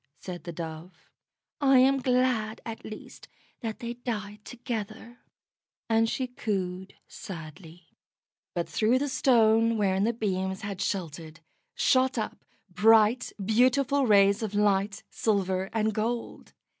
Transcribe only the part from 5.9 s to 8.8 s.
she cooed sadly. But